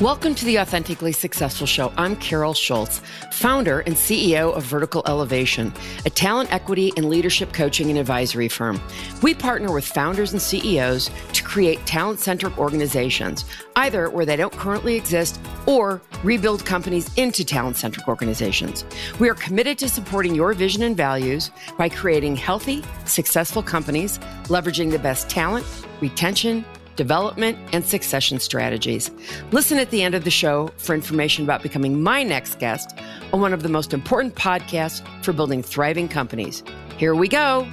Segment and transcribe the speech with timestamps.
[0.00, 1.90] Welcome to the Authentically Successful Show.
[1.96, 3.00] I'm Carol Schultz,
[3.32, 5.72] founder and CEO of Vertical Elevation,
[6.04, 8.78] a talent equity and leadership coaching and advisory firm.
[9.22, 13.46] We partner with founders and CEOs to create talent centric organizations,
[13.76, 18.84] either where they don't currently exist or rebuild companies into talent centric organizations.
[19.18, 24.18] We are committed to supporting your vision and values by creating healthy, successful companies,
[24.48, 25.64] leveraging the best talent,
[26.02, 29.10] retention, development, and succession strategies.
[29.52, 32.96] Listen at the end of the show for information about becoming my next guest
[33.32, 36.62] on one of the most important podcasts for building thriving companies.
[36.96, 37.68] Here we go.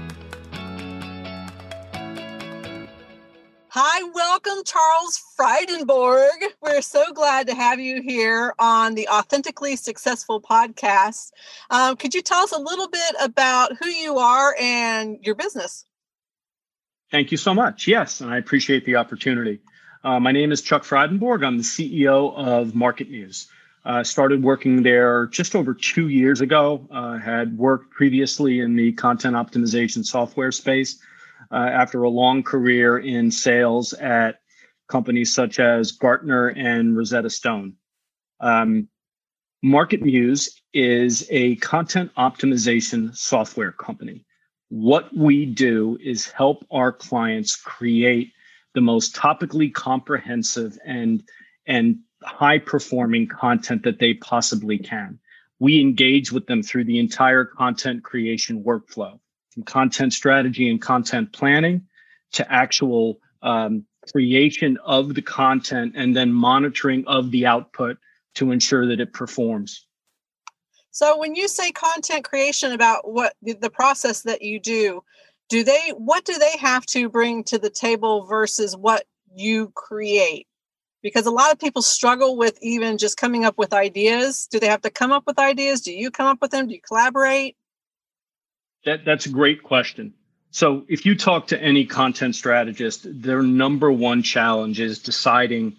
[3.76, 6.30] Hi, welcome, Charles Frydenborg.
[6.62, 11.32] We're so glad to have you here on the Authentically Successful podcast.
[11.72, 15.86] Um, could you tell us a little bit about who you are and your business?
[17.14, 17.88] Thank you so much.
[17.88, 19.60] Yes, and I appreciate the opportunity.
[20.04, 21.46] Uh, my name is Chuck Frydenborg.
[21.46, 23.50] I'm the CEO of Market Muse.
[23.86, 26.88] Uh, started working there just over two years ago.
[26.90, 30.98] Uh, had worked previously in the content optimization software space.
[31.52, 34.40] Uh, after a long career in sales at
[34.88, 37.76] companies such as Gartner and Rosetta Stone.
[38.40, 38.88] Um,
[39.62, 44.26] Market Muse is a content optimization software company
[44.74, 48.34] what we do is help our clients create
[48.74, 51.22] the most topically comprehensive and
[51.68, 55.20] and high performing content that they possibly can.
[55.60, 59.20] We engage with them through the entire content creation workflow
[59.52, 61.84] from content strategy and content planning
[62.32, 68.00] to actual um, creation of the content and then monitoring of the output
[68.36, 69.86] to ensure that it performs
[70.94, 75.04] so when you say content creation about what the process that you do,
[75.50, 80.46] do they what do they have to bring to the table versus what you create?
[81.02, 84.48] Because a lot of people struggle with even just coming up with ideas.
[84.52, 85.82] Do they have to come up with ideas?
[85.82, 86.68] Do you come up with them?
[86.68, 87.58] Do you collaborate?
[88.86, 90.14] That that's a great question.
[90.52, 95.76] So if you talk to any content strategist, their number one challenge is deciding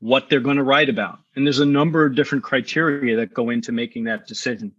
[0.00, 1.20] what they're going to write about.
[1.34, 4.72] And there's a number of different criteria that go into making that decision.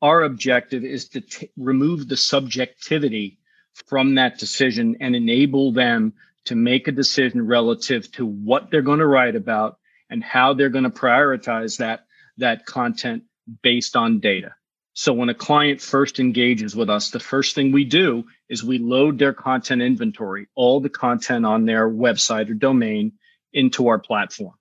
[0.00, 3.38] Our objective is to t- remove the subjectivity
[3.86, 6.14] from that decision and enable them
[6.46, 9.78] to make a decision relative to what they're going to write about
[10.10, 12.04] and how they're going to prioritize that
[12.38, 13.22] that content
[13.62, 14.54] based on data.
[14.94, 18.78] So when a client first engages with us, the first thing we do is we
[18.78, 23.12] load their content inventory, all the content on their website or domain
[23.52, 24.54] into our platform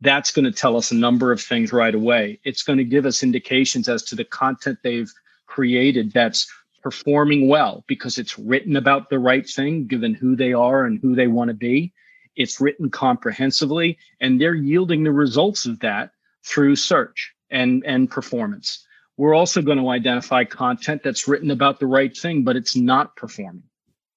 [0.00, 2.40] that's going to tell us a number of things right away.
[2.44, 5.12] It's going to give us indications as to the content they've
[5.46, 6.50] created that's
[6.82, 11.14] performing well because it's written about the right thing, given who they are and who
[11.14, 11.92] they want to be.
[12.36, 16.12] It's written comprehensively, and they're yielding the results of that
[16.44, 18.86] through search and, and performance.
[19.18, 23.16] We're also going to identify content that's written about the right thing, but it's not
[23.16, 23.64] performing.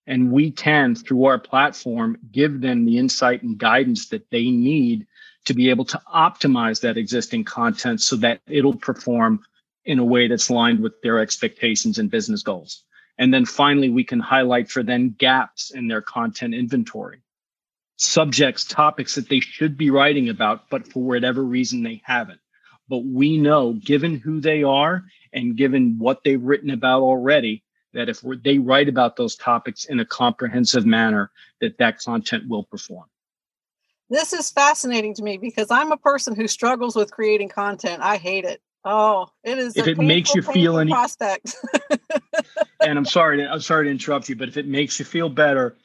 [0.08, 5.08] And we can, through our platform, give them the insight and guidance that they need
[5.46, 9.42] to be able to optimize that existing content so that it'll perform
[9.86, 12.84] in a way that's aligned with their expectations and business goals.
[13.18, 17.22] And then finally, we can highlight for them gaps in their content inventory,
[17.98, 22.40] subjects, topics that they should be writing about, but for whatever reason they haven't.
[22.88, 28.09] But we know, given who they are and given what they've written about already, that
[28.09, 33.06] if they write about those topics in a comprehensive manner, that that content will perform.
[34.09, 38.02] This is fascinating to me because I'm a person who struggles with creating content.
[38.02, 38.62] I hate it.
[38.86, 39.78] Oh, it is.
[39.78, 41.56] If it painful, makes you feel any prospect.
[42.81, 45.30] and I'm sorry, to, I'm sorry to interrupt you, but if it makes you feel
[45.30, 45.78] better,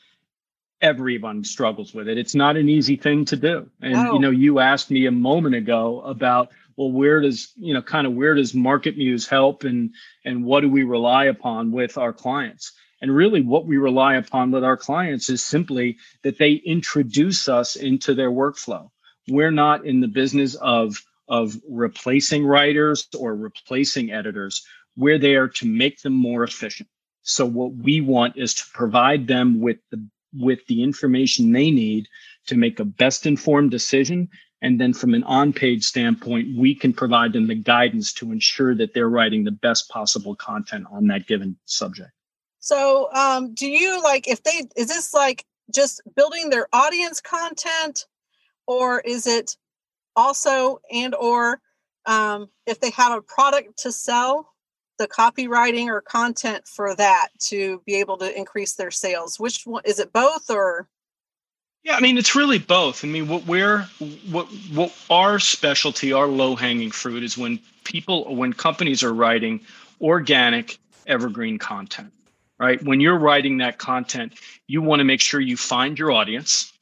[0.81, 2.19] everyone struggles with it.
[2.19, 3.71] It's not an easy thing to do.
[3.81, 7.83] And you know, you asked me a moment ago about well, where does you know,
[7.83, 9.91] kind of where does Market Muse help, and
[10.25, 12.73] and what do we rely upon with our clients?
[13.01, 17.77] And really, what we rely upon with our clients is simply that they introduce us
[17.77, 18.91] into their workflow.
[19.29, 24.65] We're not in the business of, of replacing writers or replacing editors.
[24.97, 26.89] We're there to make them more efficient.
[27.23, 30.05] So what we want is to provide them with the
[30.35, 32.07] with the information they need
[32.47, 34.29] to make a best informed decision.
[34.61, 38.75] And then from an on page standpoint, we can provide them the guidance to ensure
[38.75, 42.11] that they're writing the best possible content on that given subject.
[42.61, 45.45] So, um, do you like if they is this like
[45.75, 48.07] just building their audience content,
[48.67, 49.57] or is it
[50.17, 51.61] also and or
[52.07, 54.55] um, if they have a product to sell,
[54.99, 59.39] the copywriting or content for that to be able to increase their sales?
[59.39, 60.13] Which one is it?
[60.13, 60.89] Both or?
[61.85, 63.05] Yeah, I mean it's really both.
[63.05, 63.83] I mean what we're
[64.31, 69.61] what what our specialty, our low hanging fruit is when people when companies are writing
[70.01, 72.13] organic evergreen content.
[72.59, 72.83] Right?
[72.83, 74.35] When you're writing that content,
[74.67, 76.73] you want to make sure you find your audience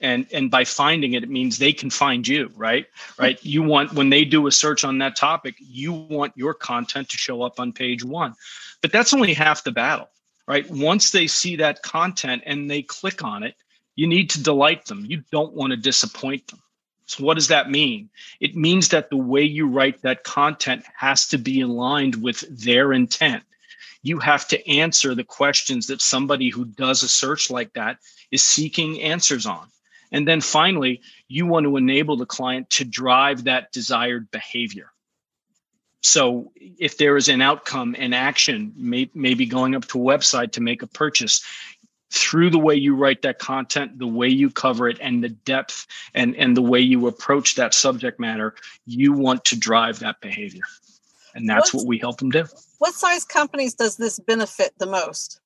[0.00, 3.92] and and by finding it it means they can find you right right you want
[3.92, 7.60] when they do a search on that topic you want your content to show up
[7.60, 8.34] on page one
[8.82, 10.08] but that's only half the battle
[10.48, 13.54] right once they see that content and they click on it
[13.96, 15.04] you need to delight them.
[15.06, 16.60] You don't want to disappoint them.
[17.06, 18.08] So, what does that mean?
[18.40, 22.92] It means that the way you write that content has to be aligned with their
[22.92, 23.44] intent.
[24.04, 27.98] You have to answer the questions that somebody who does a search like that
[28.30, 29.66] is seeking answers on.
[30.12, 34.92] And then finally, you want to enable the client to drive that desired behavior.
[36.02, 40.52] So if there is an outcome, an action, may, maybe going up to a website
[40.52, 41.42] to make a purchase,
[42.12, 45.86] through the way you write that content, the way you cover it, and the depth
[46.12, 48.54] and, and the way you approach that subject matter,
[48.84, 50.62] you want to drive that behavior.
[51.34, 52.44] And that's What's, what we help them do.
[52.78, 55.40] What size companies does this benefit the most?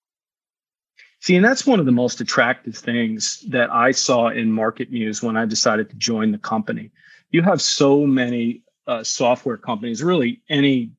[1.20, 5.22] See, and that's one of the most attractive things that I saw in Market Muse
[5.22, 6.90] when I decided to join the company.
[7.30, 10.92] You have so many uh, software companies, really any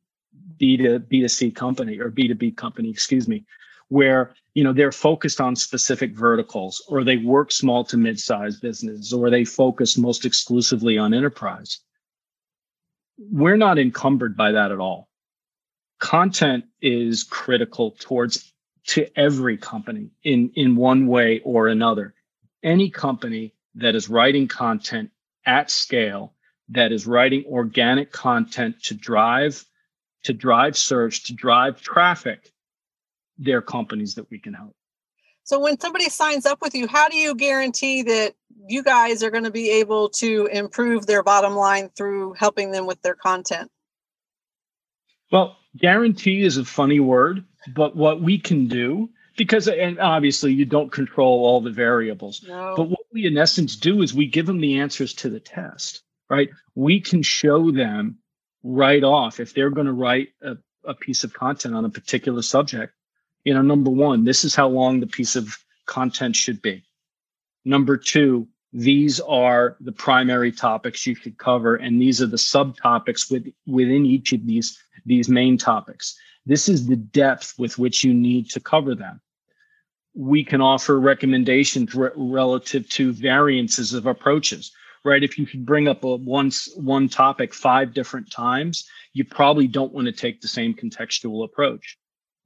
[0.57, 3.45] B to B to C company or B to B company, excuse me,
[3.87, 9.13] where you know they're focused on specific verticals or they work small to mid-sized businesses
[9.13, 11.79] or they focus most exclusively on enterprise
[13.19, 15.09] we're not encumbered by that at all
[15.99, 18.53] content is critical towards
[18.87, 22.13] to every company in in one way or another
[22.63, 25.11] any company that is writing content
[25.45, 26.33] at scale
[26.69, 29.65] that is writing organic content to drive
[30.23, 32.51] to drive search to drive traffic
[33.37, 34.75] they're companies that we can help.
[35.49, 38.35] So when somebody signs up with you, how do you guarantee that
[38.67, 42.85] you guys are going to be able to improve their bottom line through helping them
[42.85, 43.71] with their content?
[45.31, 50.65] Well, guarantee is a funny word, but what we can do because and obviously you
[50.65, 52.45] don't control all the variables.
[52.47, 52.75] No.
[52.77, 56.03] But what we in essence do is we give them the answers to the test,
[56.29, 56.49] right?
[56.75, 58.19] We can show them
[58.61, 62.43] right off if they're going to write a, a piece of content on a particular
[62.43, 62.93] subject
[63.43, 66.83] you know, number one, this is how long the piece of content should be.
[67.65, 73.31] Number two, these are the primary topics you should cover, and these are the subtopics
[73.31, 76.17] with, within each of these, these main topics.
[76.45, 79.21] This is the depth with which you need to cover them.
[80.13, 84.71] We can offer recommendations re- relative to variances of approaches,
[85.03, 85.23] right?
[85.23, 89.93] If you could bring up a once one topic five different times, you probably don't
[89.93, 91.97] want to take the same contextual approach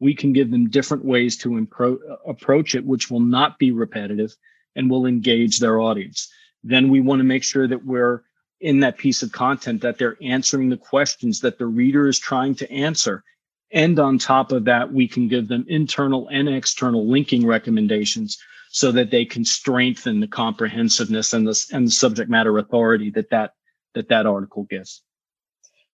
[0.04, 1.98] we can give them different ways to impro-
[2.28, 4.36] approach it, which will not be repetitive
[4.76, 6.30] and will engage their audience.
[6.62, 8.24] Then we want to make sure that we're
[8.60, 12.54] in that piece of content that they're answering the questions that the reader is trying
[12.56, 13.24] to answer.
[13.72, 18.38] And on top of that, we can give them internal and external linking recommendations
[18.72, 23.30] so that they can strengthen the comprehensiveness and the, and the subject matter authority that
[23.30, 23.54] that,
[23.96, 25.02] that, that article gives.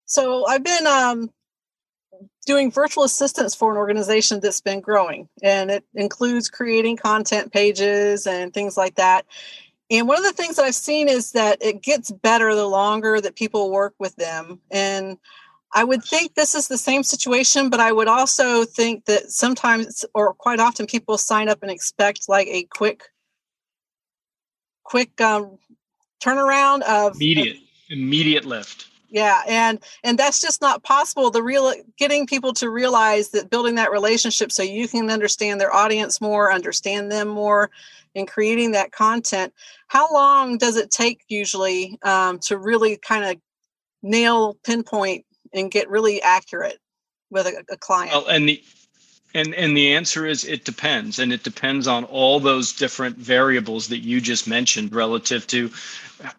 [0.06, 1.30] So I've been um,
[2.46, 8.26] doing virtual assistants for an organization that's been growing and it includes creating content pages
[8.26, 9.26] and things like that.
[9.92, 13.22] And one of the things that i've seen is that it gets better the longer
[13.22, 14.60] that people work with them.
[14.72, 15.18] And
[15.74, 20.04] i would think this is the same situation but i would also think that sometimes
[20.14, 23.04] or quite often people sign up and expect like a quick
[24.84, 25.58] quick um,
[26.22, 27.58] turnaround of immediate
[27.90, 33.30] immediate lift yeah and and that's just not possible the real getting people to realize
[33.30, 37.70] that building that relationship so you can understand their audience more understand them more
[38.16, 39.54] and creating that content
[39.88, 43.38] how long does it take usually um, to really kind of
[44.02, 46.78] nail pinpoint and get really accurate
[47.30, 48.12] with a, a client?
[48.12, 48.64] Well, and the
[49.34, 53.88] and and the answer is it depends, and it depends on all those different variables
[53.90, 55.70] that you just mentioned relative to,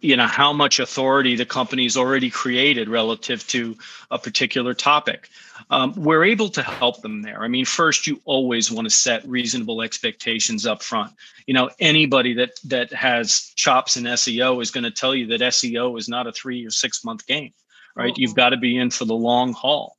[0.00, 3.76] you know, how much authority the company's already created relative to
[4.10, 5.28] a particular topic.
[5.70, 7.42] Um, we're able to help them there.
[7.44, 11.12] I mean, first, you always want to set reasonable expectations up front.
[11.46, 15.40] You know, anybody that that has chops in SEO is going to tell you that
[15.40, 17.52] SEO is not a three or six month game,
[17.94, 18.12] right?
[18.12, 18.20] Mm-hmm.
[18.20, 19.96] You've got to be in for the long haul.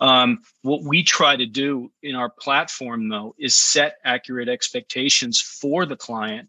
[0.00, 5.86] Um, what we try to do in our platform, though, is set accurate expectations for
[5.86, 6.48] the client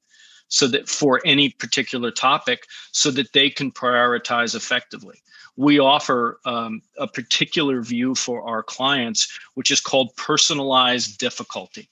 [0.50, 5.22] so that for any particular topic, so that they can prioritize effectively.
[5.56, 11.90] We offer um, a particular view for our clients, which is called personalized difficulty.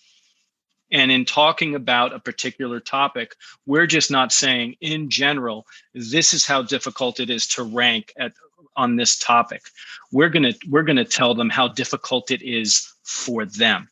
[0.92, 3.36] And in talking about a particular topic,
[3.66, 8.32] we're just not saying in general, this is how difficult it is to rank at
[8.78, 9.64] on this topic.
[10.12, 13.90] We're going to we're going to tell them how difficult it is for them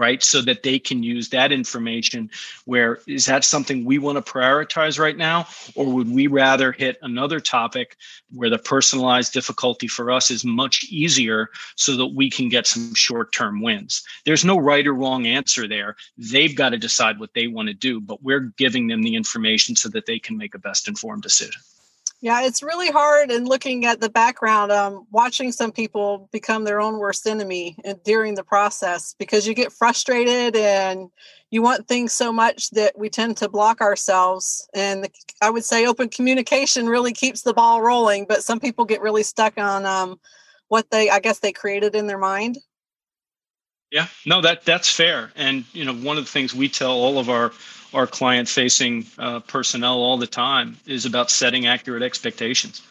[0.00, 0.22] right?
[0.22, 2.30] So that they can use that information.
[2.64, 5.46] Where is that something we want to prioritize right now?
[5.74, 7.96] Or would we rather hit another topic
[8.32, 12.94] where the personalized difficulty for us is much easier so that we can get some
[12.94, 14.02] short term wins?
[14.24, 15.96] There's no right or wrong answer there.
[16.16, 19.76] They've got to decide what they want to do, but we're giving them the information
[19.76, 21.60] so that they can make a best informed decision.
[22.22, 23.30] Yeah, it's really hard.
[23.30, 28.34] And looking at the background, um, watching some people become their own worst enemy during
[28.34, 31.08] the process because you get frustrated and
[31.50, 34.68] you want things so much that we tend to block ourselves.
[34.74, 35.10] And the,
[35.40, 39.22] I would say open communication really keeps the ball rolling, but some people get really
[39.22, 40.20] stuck on um,
[40.68, 42.58] what they, I guess, they created in their mind.
[43.90, 45.32] Yeah, no, that that's fair.
[45.34, 47.50] And you know, one of the things we tell all of our
[47.92, 52.82] our client facing uh, personnel all the time is about setting accurate expectations.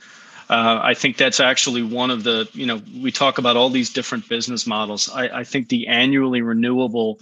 [0.49, 3.91] Uh, I think that's actually one of the, you know, we talk about all these
[3.91, 5.09] different business models.
[5.13, 7.19] I, I think the annually renewable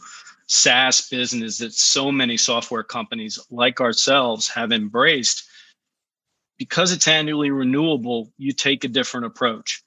[0.47, 5.43] SaaS business that so many software companies like ourselves have embraced,
[6.57, 9.83] because it's annually renewable, you take a different approach.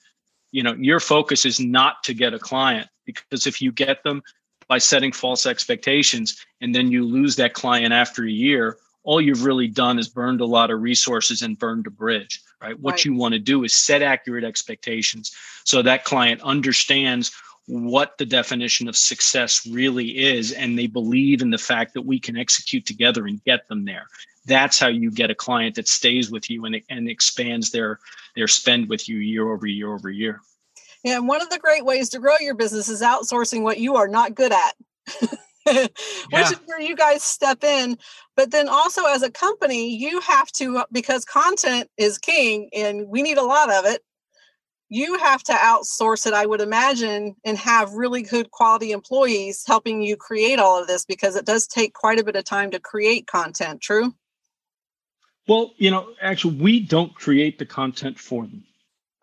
[0.52, 4.22] You know, your focus is not to get a client because if you get them,
[4.70, 9.44] by setting false expectations and then you lose that client after a year all you've
[9.44, 12.78] really done is burned a lot of resources and burned a bridge right?
[12.78, 13.04] What right.
[13.04, 15.32] you want to do is set accurate expectations
[15.64, 17.32] so that client understands
[17.66, 22.18] what the definition of success really is and they believe in the fact that we
[22.18, 24.06] can execute together and get them there.
[24.46, 28.00] That's how you get a client that stays with you and, and expands their
[28.34, 30.40] their spend with you year over year over year
[31.04, 34.08] and one of the great ways to grow your business is outsourcing what you are
[34.08, 34.74] not good at.
[35.66, 35.90] which
[36.32, 36.50] yeah.
[36.50, 37.98] is where you guys step in.
[38.36, 43.22] But then also as a company, you have to, because content is king and we
[43.22, 44.02] need a lot of it,
[44.88, 50.02] you have to outsource it, I would imagine, and have really good quality employees helping
[50.02, 52.80] you create all of this because it does take quite a bit of time to
[52.80, 53.80] create content.
[53.80, 54.12] True?
[55.46, 58.64] Well, you know, actually, we don't create the content for them.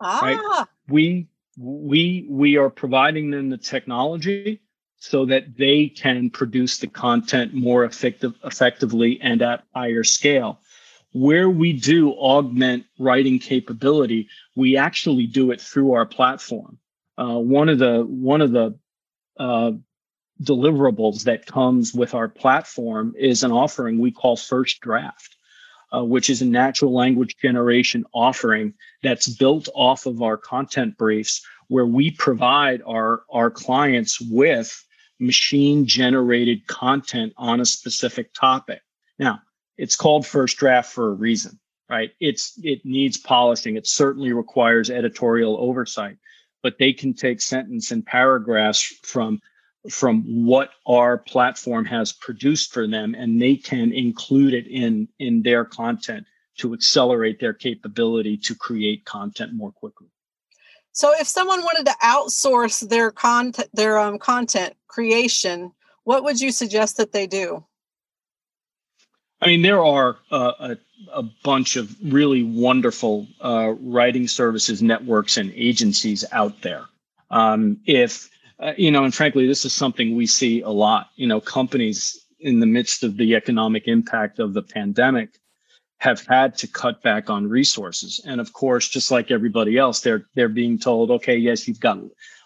[0.00, 0.20] Ah.
[0.22, 0.66] Right?
[0.88, 1.28] We
[1.58, 4.60] we we are providing them the technology
[4.96, 10.60] so that they can produce the content more effective, effectively and at higher scale.
[11.12, 16.78] Where we do augment writing capability, we actually do it through our platform.
[17.16, 18.78] Uh, one of the one of the
[19.38, 19.72] uh,
[20.42, 25.36] deliverables that comes with our platform is an offering we call First Draft,
[25.94, 31.44] uh, which is a natural language generation offering that's built off of our content briefs
[31.68, 34.84] where we provide our, our clients with
[35.20, 38.80] machine generated content on a specific topic.
[39.18, 39.40] Now,
[39.76, 42.10] it's called first draft for a reason, right?
[42.20, 43.76] It's it needs polishing.
[43.76, 46.16] It certainly requires editorial oversight,
[46.62, 49.40] but they can take sentence and paragraphs from
[49.90, 55.42] from what our platform has produced for them and they can include it in in
[55.42, 56.26] their content
[56.58, 60.08] to accelerate their capability to create content more quickly.
[60.92, 65.72] So if someone wanted to outsource their content their um, content creation
[66.04, 67.64] what would you suggest that they do?
[69.40, 70.76] I mean there are uh, a,
[71.12, 76.86] a bunch of really wonderful uh, writing services networks and agencies out there.
[77.30, 78.30] Um, if
[78.60, 81.10] uh, you know, and frankly, this is something we see a lot.
[81.16, 85.38] You know, companies in the midst of the economic impact of the pandemic
[85.98, 88.20] have had to cut back on resources.
[88.24, 91.98] And of course, just like everybody else, they're they're being told, okay, yes, you've got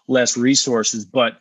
[0.09, 1.39] less resources, but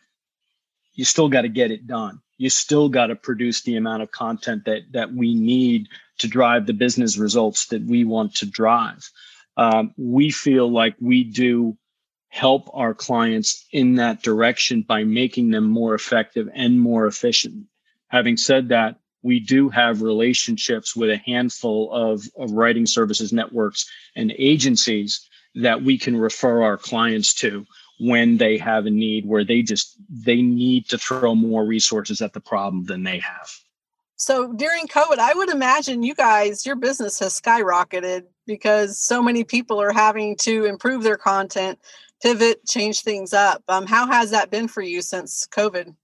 [0.93, 2.21] you still got to get it done.
[2.37, 5.87] You still got to produce the amount of content that that we need
[6.19, 9.09] to drive the business results that we want to drive.
[9.57, 11.77] Um, we feel like we do
[12.31, 17.65] help our clients in that direction by making them more effective and more efficient.
[18.07, 23.85] Having said that, we do have relationships with a handful of, of writing services networks
[24.15, 27.65] and agencies that we can refer our clients to
[27.99, 32.31] when they have a need where they just they need to throw more resources at
[32.33, 33.51] the problem than they have
[34.15, 39.43] so during covid i would imagine you guys your business has skyrocketed because so many
[39.43, 41.77] people are having to improve their content
[42.21, 43.63] pivot, change things up.
[43.67, 45.95] Um, how has that been for you since COVID?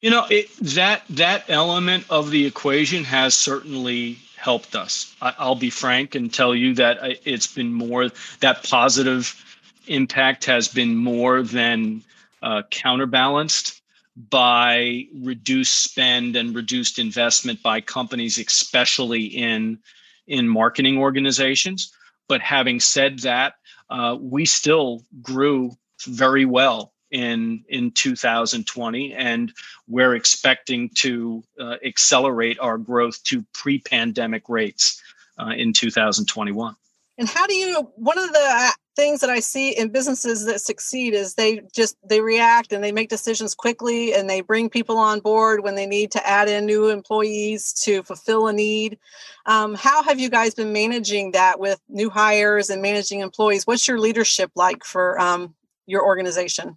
[0.00, 5.14] You know, it, that that element of the equation has certainly helped us.
[5.20, 9.42] I, will be frank and tell you that it's been more that positive
[9.86, 12.02] impact has been more than
[12.42, 13.80] uh, counterbalanced
[14.16, 19.78] by reduced spend and reduced investment by companies, especially in
[20.26, 21.92] in marketing organizations.
[22.28, 23.54] But having said that,
[23.90, 25.72] uh, we still grew
[26.06, 29.52] very well in in 2020 and
[29.86, 35.00] we're expecting to uh, accelerate our growth to pre-pandemic rates
[35.40, 36.74] uh, in 2021
[37.18, 41.14] and how do you one of the things that i see in businesses that succeed
[41.14, 45.20] is they just they react and they make decisions quickly and they bring people on
[45.20, 48.98] board when they need to add in new employees to fulfill a need.
[49.46, 53.66] Um, how have you guys been managing that with new hires and managing employees?
[53.66, 55.54] What's your leadership like for um,
[55.86, 56.76] your organization?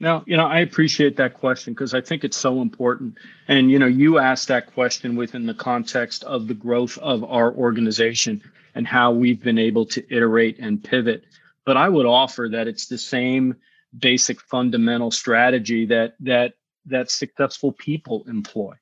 [0.00, 3.18] Now, you know, I appreciate that question because I think it's so important.
[3.46, 7.54] And, you know, you asked that question within the context of the growth of our
[7.54, 8.42] organization
[8.74, 11.24] and how we've been able to iterate and pivot.
[11.64, 13.56] But I would offer that it's the same
[13.98, 16.54] basic fundamental strategy that that
[16.86, 18.74] that successful people employ.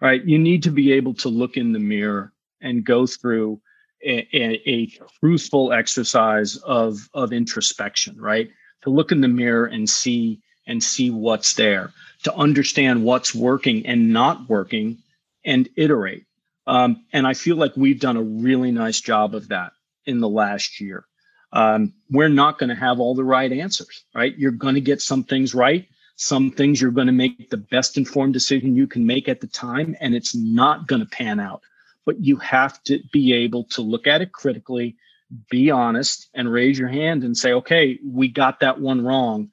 [0.00, 0.24] Right?
[0.24, 3.60] You need to be able to look in the mirror and go through
[4.04, 4.86] a, a, a
[5.20, 8.50] truthful exercise of of introspection, right?
[8.82, 11.92] To look in the mirror and see and see what's there,
[12.24, 14.98] to understand what's working and not working
[15.44, 16.24] and iterate.
[16.68, 19.72] Um, and I feel like we've done a really nice job of that
[20.04, 21.04] in the last year.
[21.52, 24.36] Um, we're not going to have all the right answers, right?
[24.36, 25.88] You're going to get some things right.
[26.16, 29.46] Some things you're going to make the best informed decision you can make at the
[29.46, 31.62] time, and it's not going to pan out.
[32.04, 34.96] But you have to be able to look at it critically,
[35.50, 39.50] be honest, and raise your hand and say, okay, we got that one wrong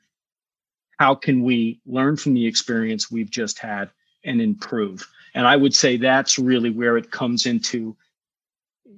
[0.97, 3.89] how can we learn from the experience we've just had
[4.23, 5.07] and improve?
[5.35, 7.95] And I would say that's really where it comes into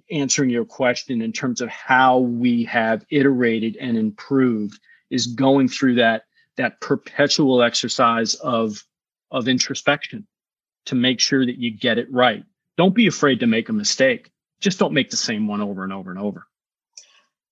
[0.09, 4.79] answering your question in terms of how we have iterated and improved
[5.09, 6.23] is going through that
[6.55, 8.81] that perpetual exercise of
[9.31, 10.25] of introspection
[10.85, 12.45] to make sure that you get it right.
[12.77, 14.31] Don't be afraid to make a mistake.
[14.61, 16.47] Just don't make the same one over and over and over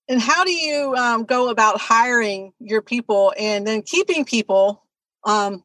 [0.08, 4.84] and how do you um, go about hiring your people and then keeping people
[5.24, 5.64] um,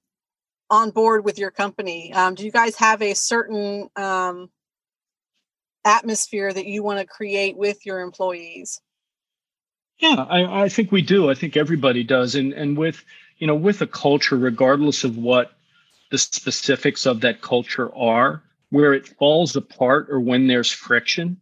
[0.72, 4.50] on board with your company um, do you guys have a certain um,
[5.86, 8.82] atmosphere that you want to create with your employees?
[10.00, 11.30] Yeah I, I think we do.
[11.30, 12.36] I think everybody does.
[12.36, 13.04] And and with
[13.38, 15.52] you know with a culture regardless of what
[16.10, 21.38] the specifics of that culture are where it falls apart or when there's friction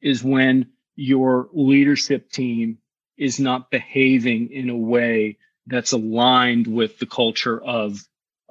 [0.00, 2.78] is when your leadership team
[3.16, 8.02] is not behaving in a way that's aligned with the culture of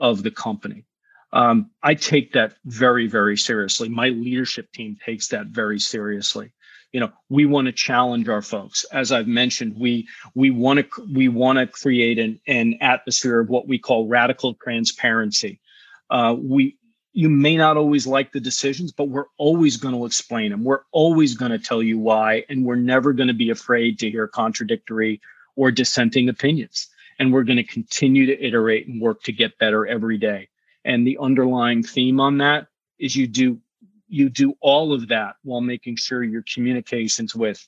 [0.01, 0.83] of the company.
[1.31, 3.87] Um, I take that very, very seriously.
[3.87, 6.51] My leadership team takes that very seriously.
[6.91, 8.83] You know, we want to challenge our folks.
[8.91, 13.49] As I've mentioned, we we want to we want to create an, an atmosphere of
[13.49, 15.61] what we call radical transparency.
[16.09, 16.77] Uh, we
[17.13, 20.65] you may not always like the decisions, but we're always going to explain them.
[20.65, 24.09] We're always going to tell you why, and we're never going to be afraid to
[24.09, 25.21] hear contradictory
[25.55, 26.89] or dissenting opinions.
[27.21, 30.49] And we're going to continue to iterate and work to get better every day.
[30.83, 32.65] And the underlying theme on that
[32.97, 33.59] is you do
[34.07, 37.63] you do all of that while making sure your communications with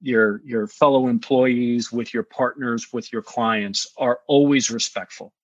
[0.00, 5.34] your your fellow employees, with your partners, with your clients are always respectful,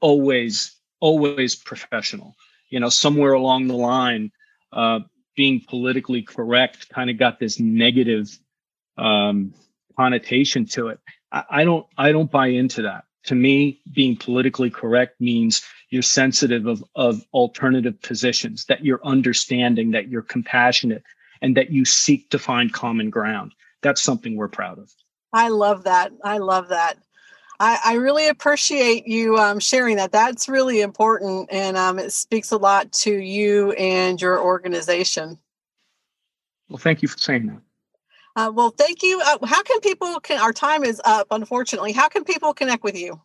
[0.00, 2.34] always always professional.
[2.70, 4.32] You know, somewhere along the line,
[4.72, 5.00] uh,
[5.36, 8.38] being politically correct kind of got this negative
[8.96, 9.52] um,
[9.98, 11.00] connotation to it.
[11.34, 13.04] I, I don't, I don't buy into that.
[13.24, 19.90] To me, being politically correct means you're sensitive of, of alternative positions, that you're understanding,
[19.90, 21.02] that you're compassionate,
[21.42, 23.52] and that you seek to find common ground.
[23.82, 24.90] That's something we're proud of.
[25.32, 26.12] I love that.
[26.22, 26.98] I love that.
[27.60, 30.12] I, I really appreciate you um, sharing that.
[30.12, 35.38] That's really important, and um, it speaks a lot to you and your organization.
[36.68, 37.60] Well, thank you for saying that.
[38.36, 39.20] Uh, well, thank you.
[39.24, 40.18] Uh, how can people?
[40.20, 41.92] Can, our time is up, unfortunately.
[41.92, 43.20] How can people connect with you?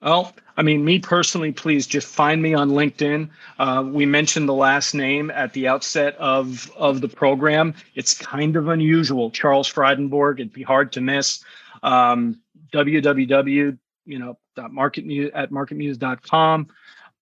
[0.00, 3.28] Well, I mean, me personally, please just find me on LinkedIn.
[3.58, 7.74] Uh, we mentioned the last name at the outset of of the program.
[7.94, 10.34] It's kind of unusual, Charles Frydenborg.
[10.34, 11.44] It'd be hard to miss.
[11.82, 12.40] Um,
[12.72, 13.78] www
[14.10, 16.68] you know marketmuse at marketmuse.com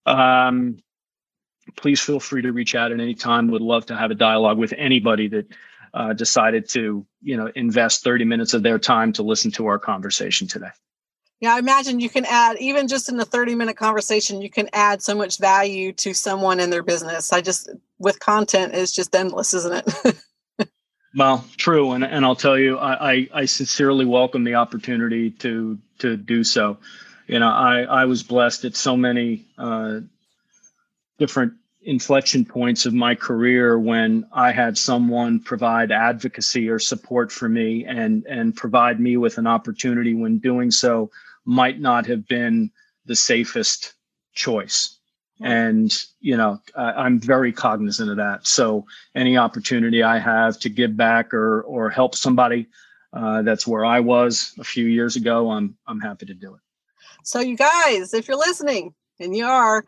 [0.07, 0.79] um,
[1.77, 4.59] please feel free to reach out at any time would love to have a dialogue
[4.59, 5.47] with anybody that
[5.99, 9.81] uh, decided to you know invest 30 minutes of their time to listen to our
[9.81, 10.71] conversation today.
[11.41, 14.69] Yeah i imagine you can add even just in a 30 minute conversation you can
[14.73, 17.33] add so much value to someone in their business.
[17.33, 20.17] I just with content is just endless isn't it?
[21.17, 25.79] Well, true, and and I'll tell you, I, I, I sincerely welcome the opportunity to
[26.01, 26.79] to do so.
[27.27, 30.01] you know, I, I was blessed at so many uh,
[31.19, 37.49] different inflection points of my career when I had someone provide advocacy or support for
[37.49, 41.11] me and and provide me with an opportunity when doing so
[41.45, 42.71] might not have been
[43.07, 43.95] the safest
[44.35, 44.99] choice.
[45.41, 48.47] And you know, I, I'm very cognizant of that.
[48.47, 52.67] So any opportunity I have to give back or or help somebody,
[53.13, 55.51] uh, that's where I was a few years ago.
[55.53, 56.61] I'm I'm happy to do it.
[57.23, 59.85] So you guys, if you're listening, and you are,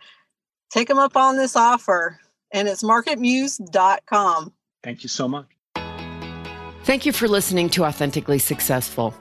[0.70, 2.18] take them up on this offer
[2.52, 4.52] and it's marketmuse.com.
[4.82, 5.46] Thank you so much.
[6.84, 9.14] Thank you for listening to Authentically Successful.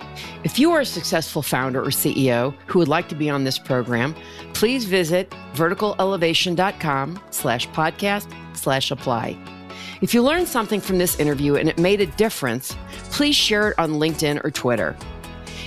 [0.44, 3.60] If you are a successful founder or CEO who would like to be on this
[3.60, 4.16] program,
[4.54, 9.38] please visit verticalelevation.com slash podcast slash apply.
[10.02, 12.76] If you learned something from this interview and it made a difference,
[13.12, 14.96] please share it on LinkedIn or Twitter.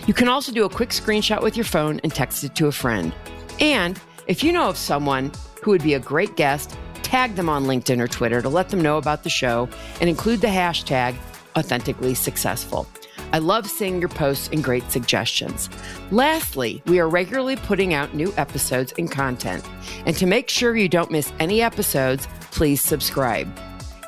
[0.06, 2.72] You can also do a quick screenshot with your phone and text it to a
[2.72, 3.14] friend.
[3.60, 5.32] And if you know of someone
[5.62, 8.80] who would be a great guest, tag them on LinkedIn or Twitter to let them
[8.80, 9.68] know about the show
[10.00, 11.16] and include the hashtag
[11.56, 12.86] authentically successful.
[13.32, 15.70] I love seeing your posts and great suggestions.
[16.10, 19.64] Lastly, we are regularly putting out new episodes and content.
[20.06, 23.48] And to make sure you don't miss any episodes, please subscribe.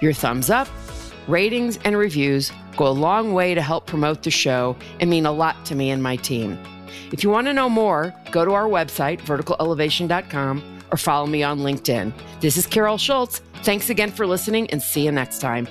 [0.03, 0.69] Your thumbs up,
[1.27, 5.33] ratings, and reviews go a long way to help promote the show and mean a
[5.33, 6.59] lot to me and my team.
[7.13, 11.61] If you want to know more, go to our website, verticalelevation.com, or follow me on
[11.61, 12.13] LinkedIn.
[12.41, 13.41] This is Carol Schultz.
[13.63, 15.67] Thanks again for listening and see you next time.